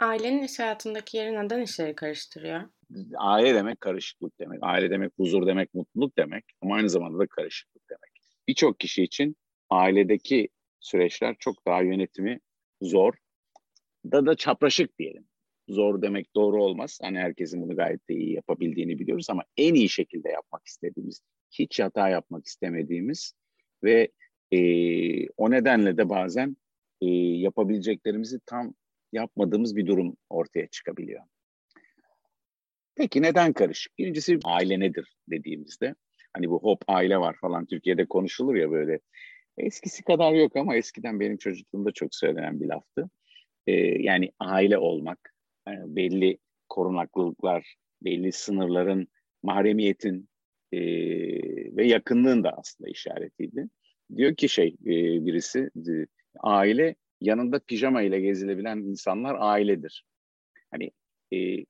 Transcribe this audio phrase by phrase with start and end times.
[0.00, 2.62] Ailenin iş hayatındaki yeri neden işleri karıştırıyor?
[3.16, 4.58] Aile demek karışıklık demek.
[4.62, 8.10] Aile demek huzur demek, mutluluk demek ama aynı zamanda da karışıklık demek.
[8.48, 9.36] Birçok kişi için
[9.70, 10.48] ailedeki
[10.80, 12.40] süreçler çok daha yönetimi
[12.82, 13.14] zor
[14.12, 15.24] da da çapraşık diyelim.
[15.68, 16.98] Zor demek doğru olmaz.
[17.02, 21.20] Hani herkesin bunu gayet de iyi yapabildiğini biliyoruz ama en iyi şekilde yapmak istediğimiz,
[21.50, 23.32] hiç hata yapmak istemediğimiz
[23.84, 24.08] ve
[24.52, 24.58] e,
[25.28, 26.56] o nedenle de bazen
[27.00, 28.74] e, yapabileceklerimizi tam
[29.12, 31.22] yapmadığımız bir durum ortaya çıkabiliyor.
[32.94, 33.98] Peki neden karışık?
[33.98, 35.94] Birincisi aile nedir dediğimizde
[36.32, 39.00] hani bu hop aile var falan Türkiye'de konuşulur ya böyle
[39.58, 43.10] eskisi kadar yok ama eskiden benim çocukluğumda çok söylenen bir laftı.
[43.66, 45.34] Ee, yani aile olmak,
[45.68, 46.38] yani belli
[46.68, 49.08] korunaklılıklar, belli sınırların,
[49.42, 50.28] mahremiyetin
[50.72, 50.80] e,
[51.76, 53.68] ve yakınlığın da aslında işaretiydi.
[54.16, 55.70] Diyor ki şey e, birisi
[56.40, 60.04] aile yanında pijama ile gezilebilen insanlar ailedir.
[60.70, 60.90] Hani
[61.32, 61.64] e,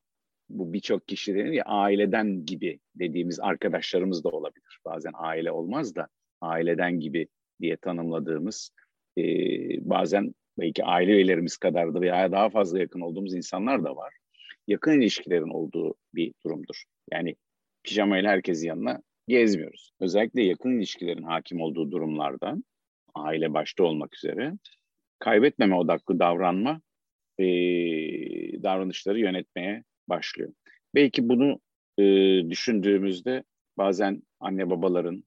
[0.48, 4.78] bu birçok kişilerin ya aileden gibi dediğimiz arkadaşlarımız da olabilir.
[4.84, 6.08] Bazen aile olmaz da
[6.40, 7.28] aileden gibi
[7.60, 8.70] diye tanımladığımız
[9.18, 9.22] e,
[9.90, 14.14] bazen belki aile üyelerimiz kadar da veya daha fazla yakın olduğumuz insanlar da var.
[14.66, 16.84] Yakın ilişkilerin olduğu bir durumdur.
[17.12, 17.36] Yani
[17.82, 19.92] pijama ile herkesin yanına gezmiyoruz.
[20.00, 22.56] Özellikle yakın ilişkilerin hakim olduğu durumlarda
[23.14, 24.52] aile başta olmak üzere
[25.18, 26.80] kaybetmeme odaklı davranma
[27.38, 27.44] e,
[28.62, 30.52] davranışları yönetmeye başlıyor.
[30.94, 31.60] Belki bunu
[31.98, 32.02] e,
[32.50, 33.44] düşündüğümüzde
[33.78, 35.24] bazen anne babaların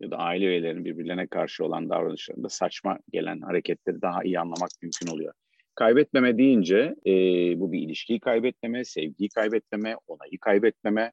[0.00, 5.06] ya da aile üyelerinin birbirlerine karşı olan davranışlarında saçma gelen hareketleri daha iyi anlamak mümkün
[5.06, 5.32] oluyor.
[5.74, 7.12] Kaybetmeme deyince e,
[7.60, 11.12] bu bir ilişkiyi kaybetmeme, sevgiyi kaybetmeme, onayı kaybetmeme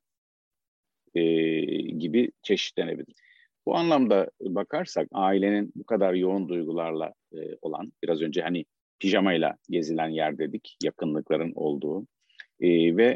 [1.15, 1.21] e,
[1.81, 3.15] gibi çeşitlenebilir.
[3.65, 8.65] Bu anlamda bakarsak ailenin bu kadar yoğun duygularla e, olan, biraz önce hani
[8.99, 12.07] pijamayla gezilen yer dedik, yakınlıkların olduğu
[12.59, 13.15] e, ve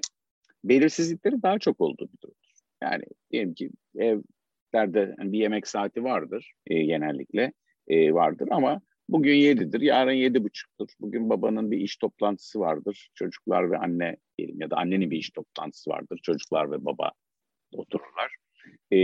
[0.64, 2.36] belirsizlikleri daha çok olduğu bir durum.
[2.84, 7.54] Yani diyelim ki evlerde yani bir yemek saati vardır e, genellikle
[7.88, 10.88] e, vardır ama bugün yedidir, yarın yedi buçuktur.
[11.00, 15.30] Bugün babanın bir iş toplantısı vardır, çocuklar ve anne diyelim ya da annenin bir iş
[15.30, 17.12] toplantısı vardır, çocuklar ve baba
[17.74, 18.47] otururlar.
[18.92, 18.98] E,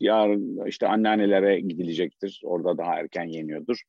[0.00, 2.40] yarın işte anneannelere gidilecektir.
[2.44, 3.82] Orada daha erken yeniyordur.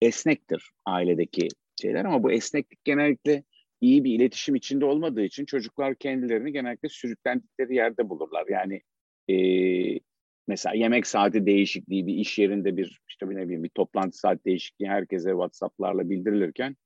[0.00, 1.48] Esnektir ailedeki
[1.82, 3.44] şeyler ama bu esneklik genellikle
[3.80, 8.44] iyi bir iletişim içinde olmadığı için çocuklar kendilerini genellikle sürüklendikleri yerde bulurlar.
[8.48, 8.80] Yani
[9.30, 9.36] e,
[10.48, 14.44] mesela yemek saati değişikliği bir iş yerinde bir işte bir ne bileyim bir toplantı saat
[14.44, 16.76] değişikliği herkese WhatsApp'larla bildirilirken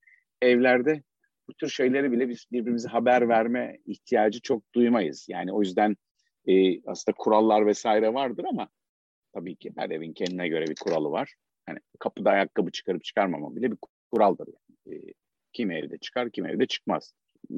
[0.42, 1.02] evlerde
[1.48, 5.26] bu tür şeyleri bile biz birbirimize haber verme ihtiyacı çok duymayız.
[5.28, 5.96] Yani o yüzden
[6.46, 8.68] e, aslında kurallar vesaire vardır ama
[9.32, 11.34] tabii ki her evin kendine göre bir kuralı var.
[11.66, 13.78] Hani kapıda ayakkabı çıkarıp çıkarmama bile bir
[14.12, 14.48] kuraldır.
[14.48, 14.98] Yani.
[14.98, 15.12] E,
[15.52, 17.14] kim evde çıkar, kim evde çıkmaz.
[17.50, 17.54] E,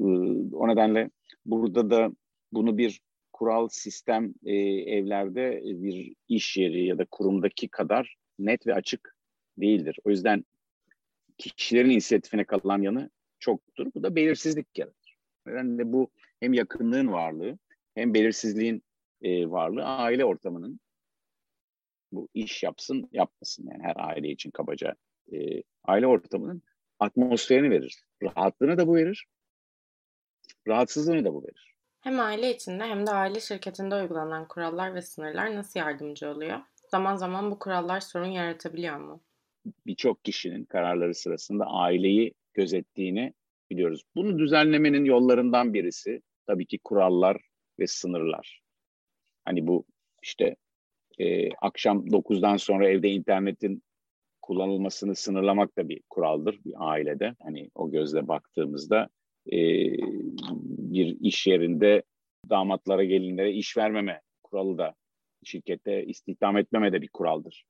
[0.53, 1.11] o nedenle
[1.45, 2.11] burada da
[2.53, 3.01] bunu bir
[3.33, 4.55] kural sistem e,
[4.97, 9.17] evlerde bir iş yeri ya da kurumdaki kadar net ve açık
[9.59, 9.99] değildir.
[10.05, 10.45] O yüzden
[11.39, 13.87] kişilerin inisiyatifine kalan yanı çoktur.
[13.95, 15.17] Bu da belirsizlik yaratır.
[15.47, 17.59] Nedenle bu hem yakınlığın varlığı
[17.95, 18.83] hem belirsizliğin
[19.23, 20.81] e, varlığı aile ortamının
[22.13, 24.95] bu iş yapsın yapmasın yani her aile için kabaca
[25.33, 26.63] e, aile ortamının
[26.99, 28.05] atmosferini verir.
[28.23, 29.27] Rahatlığını da bu verir.
[30.69, 31.75] Rahatsızlığını da bu verir.
[32.01, 36.61] Hem aile içinde hem de aile şirketinde uygulanan kurallar ve sınırlar nasıl yardımcı oluyor?
[36.91, 39.21] Zaman zaman bu kurallar sorun yaratabiliyor mu?
[39.87, 43.33] Birçok kişinin kararları sırasında aileyi gözettiğini
[43.71, 44.03] biliyoruz.
[44.15, 47.37] Bunu düzenlemenin yollarından birisi tabii ki kurallar
[47.79, 48.63] ve sınırlar.
[49.45, 49.85] Hani bu
[50.23, 50.57] işte
[51.19, 53.83] e, akşam 9'dan sonra evde internetin
[54.43, 57.35] kullanılmasını sınırlamak da bir kuraldır bir ailede.
[57.43, 59.09] Hani o gözle baktığımızda
[59.47, 59.59] e,
[60.93, 62.03] bir iş yerinde
[62.51, 64.95] damatlara, gelinlere iş vermeme kuralı da
[65.45, 67.65] şirkette istihdam etmeme de bir kuraldır.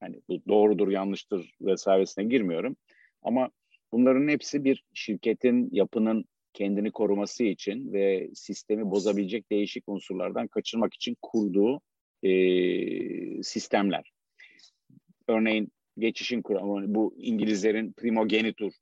[0.00, 2.76] Hani bu doğrudur, yanlıştır vesairesine girmiyorum.
[3.22, 3.50] Ama
[3.96, 11.16] bunların hepsi bir şirketin yapının kendini koruması için ve sistemi bozabilecek değişik unsurlardan kaçırmak için
[11.22, 11.80] kurduğu
[12.22, 12.32] e,
[13.42, 14.12] sistemler.
[15.28, 18.72] Örneğin geçişin kuramı, bu İngilizlerin primogenitur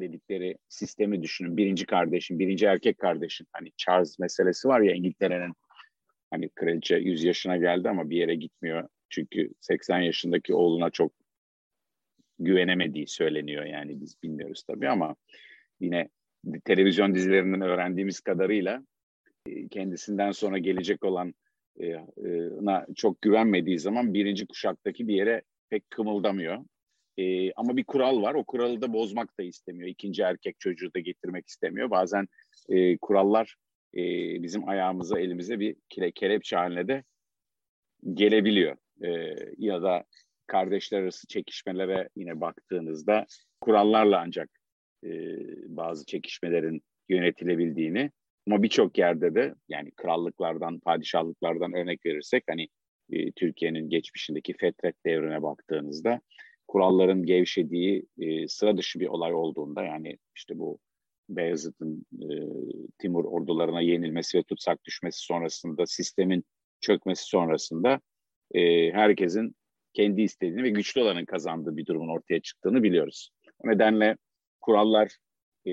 [0.00, 1.56] dedikleri sistemi düşünün.
[1.56, 3.46] Birinci kardeşin, birinci erkek kardeşin.
[3.52, 5.52] Hani Charles meselesi var ya İngiltere'nin
[6.30, 8.88] hani kraliçe 100 yaşına geldi ama bir yere gitmiyor.
[9.08, 11.12] Çünkü 80 yaşındaki oğluna çok
[12.38, 13.64] güvenemediği söyleniyor.
[13.64, 15.16] Yani biz bilmiyoruz tabii ama
[15.80, 16.08] yine
[16.64, 18.82] televizyon dizilerinden öğrendiğimiz kadarıyla
[19.46, 21.34] e, kendisinden sonra gelecek olan
[21.80, 22.04] e, e,
[22.96, 26.64] çok güvenmediği zaman birinci kuşaktaki bir yere pek kımıldamıyor.
[27.18, 28.34] E, ama bir kural var.
[28.34, 29.88] O kuralı da bozmak da istemiyor.
[29.88, 31.90] İkinci erkek çocuğu da getirmek istemiyor.
[31.90, 32.28] Bazen
[32.68, 33.56] e, kurallar
[33.94, 34.02] e,
[34.42, 37.04] bizim ayağımıza, elimize bir kere, kelepçe haline de
[38.14, 38.76] gelebiliyor.
[39.04, 40.04] E, ya da
[40.46, 43.26] kardeşler arası çekişmelere yine baktığınızda
[43.60, 44.50] kurallarla ancak
[45.04, 45.10] e,
[45.76, 48.10] bazı çekişmelerin yönetilebildiğini
[48.46, 52.68] ama birçok yerde de yani krallıklardan, padişahlıklardan örnek verirsek hani
[53.12, 56.20] e, Türkiye'nin geçmişindeki fetret devrine baktığınızda
[56.68, 60.78] kuralların gevşediği e, sıra dışı bir olay olduğunda yani işte bu
[61.28, 62.28] Beyazıt'ın e,
[62.98, 66.44] Timur ordularına yenilmesi ve tutsak düşmesi sonrasında sistemin
[66.80, 68.00] çökmesi sonrasında
[68.54, 69.56] e, herkesin
[69.94, 73.30] kendi istediğini ve güçlü olanın kazandığı bir durumun ortaya çıktığını biliyoruz.
[73.58, 74.16] O nedenle
[74.60, 75.16] kurallar
[75.64, 75.72] e,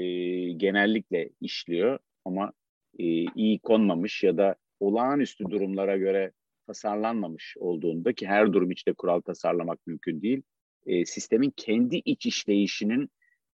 [0.51, 2.53] genellikle işliyor ama
[2.99, 6.31] e, iyi konmamış ya da olağanüstü durumlara göre
[6.67, 10.41] tasarlanmamış olduğunda ki her durum içinde kural tasarlamak mümkün değil.
[10.85, 13.09] E, sistemin kendi iç işleyişinin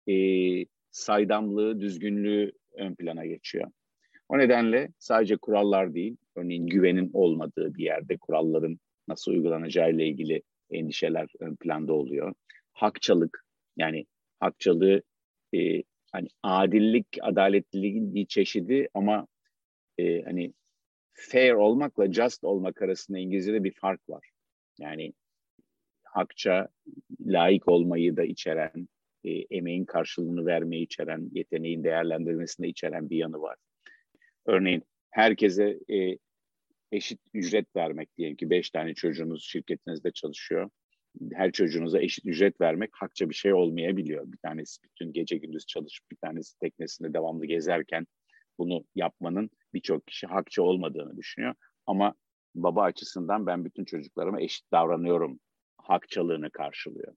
[0.08, 0.14] e,
[0.90, 3.70] saydamlığı, düzgünlüğü ön plana geçiyor.
[4.28, 8.78] O nedenle sadece kurallar değil, örneğin güvenin olmadığı bir yerde kuralların
[9.08, 10.42] nasıl uygulanacağı ile ilgili
[10.72, 12.34] endişeler ön planda oluyor.
[12.72, 13.44] Hakçalık,
[13.76, 14.06] yani
[14.40, 15.02] hakçalığı
[15.54, 15.82] e,
[16.12, 19.26] hani adillik, adaletliliğin bir çeşidi ama
[19.98, 20.52] e, hani
[21.12, 24.30] fair olmakla just olmak arasında İngilizce'de bir fark var.
[24.78, 25.12] Yani
[26.04, 26.68] hakça,
[27.26, 28.88] layık olmayı da içeren,
[29.24, 33.56] e, emeğin karşılığını vermeyi içeren, yeteneğin değerlendirmesini içeren bir yanı var.
[34.46, 36.18] Örneğin herkese e,
[36.92, 40.70] eşit ücret vermek diyelim ki beş tane çocuğunuz şirketinizde çalışıyor.
[41.32, 44.32] Her çocuğunuza eşit ücret vermek hakça bir şey olmayabiliyor.
[44.32, 48.06] Bir tanesi bütün gece gündüz çalışıp bir tanesi teknesinde devamlı gezerken
[48.58, 51.54] bunu yapmanın birçok kişi hakça olmadığını düşünüyor.
[51.86, 52.14] Ama
[52.54, 55.40] baba açısından ben bütün çocuklarıma eşit davranıyorum
[55.76, 57.14] hakçalığını karşılıyor.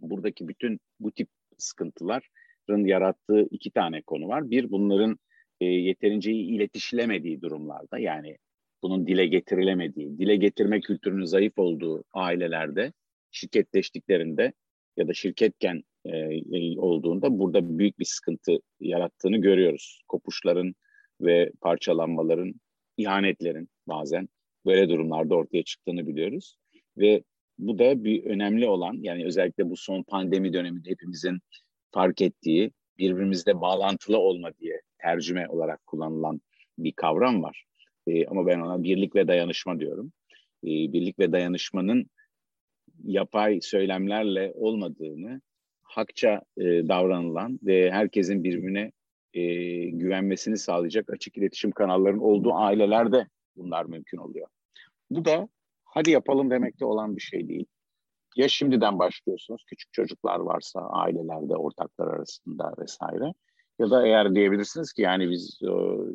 [0.00, 4.50] Buradaki bütün bu tip sıkıntıların yarattığı iki tane konu var.
[4.50, 5.18] Bir bunların
[5.60, 8.38] e, yeterince iletişilemediği durumlarda yani
[8.84, 12.92] bunun dile getirilemediği, dile getirme kültürünün zayıf olduğu ailelerde
[13.30, 14.52] şirketleştiklerinde
[14.96, 20.02] ya da şirketken e, e, olduğunda burada büyük bir sıkıntı yarattığını görüyoruz.
[20.08, 20.74] Kopuşların
[21.20, 22.54] ve parçalanmaların,
[22.96, 24.28] ihanetlerin bazen
[24.66, 26.56] böyle durumlarda ortaya çıktığını biliyoruz.
[26.96, 27.22] Ve
[27.58, 31.38] bu da bir önemli olan yani özellikle bu son pandemi döneminde hepimizin
[31.90, 36.40] fark ettiği birbirimizle bağlantılı olma diye tercüme olarak kullanılan
[36.78, 37.64] bir kavram var.
[38.06, 40.12] E, ama ben ona birlik ve dayanışma diyorum.
[40.64, 42.10] E, birlik ve dayanışmanın
[43.04, 45.40] yapay söylemlerle olmadığını,
[45.82, 48.92] hakça e, davranılan ve herkesin birbirine
[49.34, 49.44] e,
[49.84, 54.48] güvenmesini sağlayacak açık iletişim kanallarının olduğu ailelerde bunlar mümkün oluyor.
[55.10, 55.48] Bu da
[55.84, 57.66] hadi yapalım demekte olan bir şey değil.
[58.36, 63.34] Ya şimdiden başlıyorsunuz, küçük çocuklar varsa ailelerde, ortaklar arasında vesaire.
[63.78, 66.06] Ya da eğer diyebilirsiniz ki yani biz o,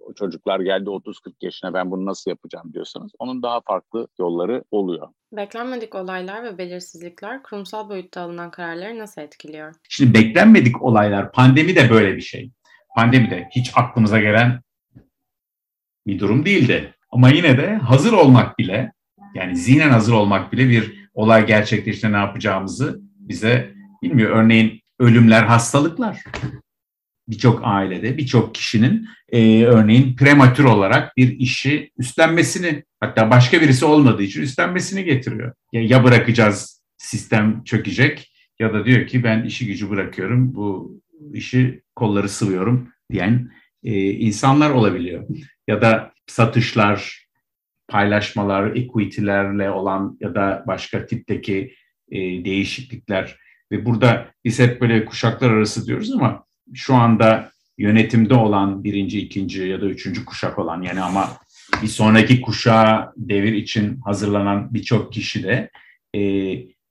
[0.00, 5.08] o çocuklar geldi 30-40 yaşına ben bunu nasıl yapacağım diyorsanız onun daha farklı yolları oluyor.
[5.32, 9.74] Beklenmedik olaylar ve belirsizlikler kurumsal boyutta alınan kararları nasıl etkiliyor?
[9.88, 12.50] Şimdi beklenmedik olaylar, pandemi de böyle bir şey.
[12.96, 14.60] Pandemi de hiç aklımıza gelen
[16.06, 16.94] bir durum değildi.
[17.10, 18.92] Ama yine de hazır olmak bile,
[19.34, 24.30] yani zihnen hazır olmak bile bir olay gerçekleştiğinde ne yapacağımızı bize bilmiyor.
[24.30, 26.24] Örneğin ölümler, hastalıklar
[27.28, 34.22] birçok ailede, birçok kişinin e, örneğin prematür olarak bir işi üstlenmesini, hatta başka birisi olmadığı
[34.22, 35.52] için üstlenmesini getiriyor.
[35.72, 41.00] Ya, ya bırakacağız, sistem çökecek ya da diyor ki ben işi gücü bırakıyorum, bu
[41.34, 43.50] işi kolları sıvıyorum diyen
[43.84, 45.28] e, insanlar olabiliyor.
[45.68, 47.28] Ya da satışlar,
[47.88, 51.74] paylaşmalar, equity'lerle olan ya da başka tipteki
[52.10, 53.36] e, değişiklikler
[53.72, 56.44] ve burada biz hep böyle kuşaklar arası diyoruz ama
[56.74, 61.28] şu anda yönetimde olan birinci, ikinci ya da üçüncü kuşak olan yani ama
[61.82, 65.70] bir sonraki kuşağa devir için hazırlanan birçok kişi de
[66.16, 66.20] e,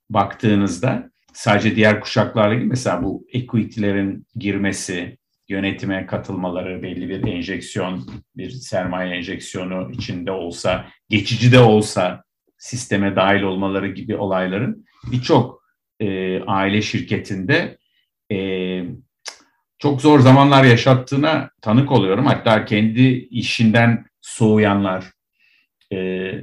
[0.10, 5.18] baktığınızda sadece diğer kuşaklarla ilgili mesela bu equity'lerin girmesi,
[5.50, 12.24] yönetime katılmaları, belli bir enjeksiyon, bir sermaye enjeksiyonu içinde olsa, geçici de olsa
[12.58, 15.64] sisteme dahil olmaları gibi olayların birçok
[16.00, 17.78] e, aile şirketinde
[18.30, 18.38] e,
[19.82, 22.26] çok zor zamanlar yaşattığına tanık oluyorum.
[22.26, 25.06] Hatta kendi işinden soğuyanlar,
[25.94, 25.98] e,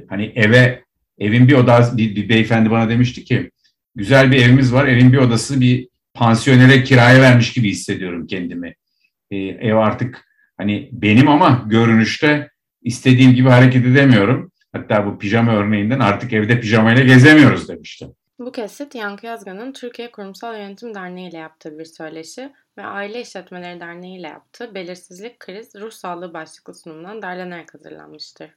[0.09, 0.83] hani eve,
[1.19, 3.51] evin bir odası, bir, bir beyefendi bana demişti ki,
[3.95, 8.75] güzel bir evimiz var, evin bir odası bir pansiyonere kiraya vermiş gibi hissediyorum kendimi.
[9.31, 10.25] E, ev artık
[10.57, 12.49] hani benim ama görünüşte
[12.81, 14.51] istediğim gibi hareket edemiyorum.
[14.73, 18.07] Hatta bu pijama örneğinden artık evde pijamayla gezemiyoruz demişti.
[18.39, 23.79] Bu kesit Yankı Yazgan'ın Türkiye Kurumsal Yönetim Derneği ile yaptığı bir söyleşi ve Aile İşletmeleri
[23.79, 28.51] Derneği ile yaptığı Belirsizlik, Kriz, Ruh Sağlığı başlıklı sunumdan derlenerek hazırlanmıştır.